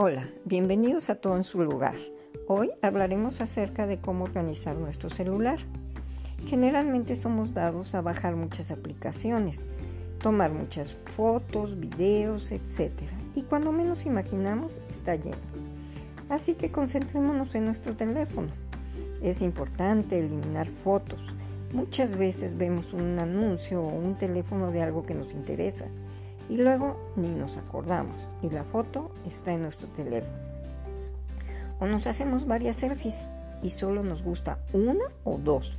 [0.00, 1.96] Hola, bienvenidos a Todo en su lugar.
[2.46, 5.58] Hoy hablaremos acerca de cómo organizar nuestro celular.
[6.46, 9.72] Generalmente somos dados a bajar muchas aplicaciones,
[10.22, 12.92] tomar muchas fotos, videos, etc.
[13.34, 15.36] Y cuando menos imaginamos está lleno.
[16.28, 18.50] Así que concentrémonos en nuestro teléfono.
[19.20, 21.18] Es importante eliminar fotos.
[21.72, 25.86] Muchas veces vemos un anuncio o un teléfono de algo que nos interesa
[26.48, 30.36] y luego ni nos acordamos y la foto está en nuestro teléfono.
[31.80, 33.26] O nos hacemos varias selfies
[33.62, 35.72] y solo nos gusta una o dos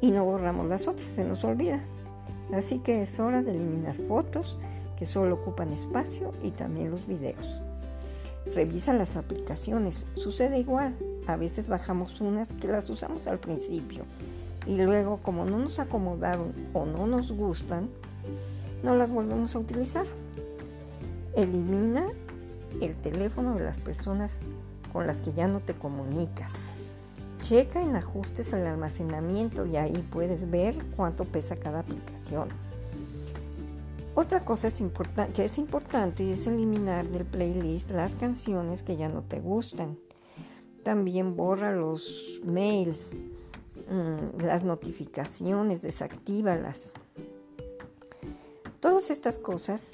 [0.00, 1.80] y no borramos las otras, se nos olvida.
[2.52, 4.58] Así que es hora de eliminar fotos
[4.98, 7.60] que solo ocupan espacio y también los videos.
[8.54, 10.94] Revisa las aplicaciones, sucede igual.
[11.26, 14.04] A veces bajamos unas que las usamos al principio
[14.66, 17.88] y luego como no nos acomodaron o no nos gustan,
[18.84, 20.06] no las volvemos a utilizar.
[21.34, 22.06] Elimina
[22.80, 24.40] el teléfono de las personas
[24.92, 26.52] con las que ya no te comunicas.
[27.42, 32.48] Checa en ajustes el almacenamiento y ahí puedes ver cuánto pesa cada aplicación.
[34.14, 34.68] Otra cosa
[35.34, 39.98] que es importante es eliminar del playlist las canciones que ya no te gustan.
[40.84, 43.12] También borra los mails,
[43.90, 46.92] mm, las notificaciones, desactívalas.
[49.10, 49.90] Estas cosas,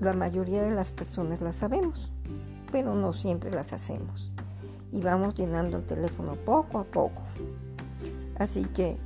[0.00, 2.12] la mayoría de las personas las sabemos,
[2.70, 4.30] pero no siempre las hacemos.
[4.92, 7.22] Y vamos llenando el teléfono poco a poco.
[8.38, 8.98] Así que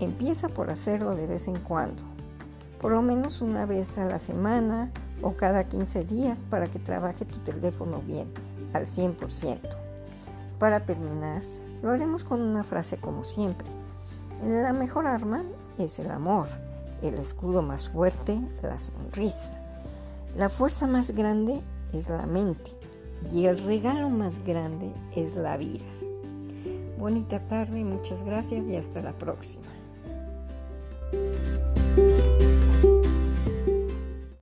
[0.00, 2.02] empieza por hacerlo de vez en cuando,
[2.80, 7.26] por lo menos una vez a la semana o cada 15 días para que trabaje
[7.26, 8.32] tu teléfono bien,
[8.72, 9.58] al 100%.
[10.58, 11.42] Para terminar,
[11.82, 13.68] lo haremos con una frase como siempre.
[14.42, 15.44] La mejor arma
[15.78, 16.71] es el amor
[17.02, 19.58] el escudo más fuerte, la sonrisa.
[20.36, 21.60] La fuerza más grande
[21.92, 22.70] es la mente
[23.32, 25.84] y el regalo más grande es la vida.
[26.98, 29.71] Bonita tarde, muchas gracias y hasta la próxima.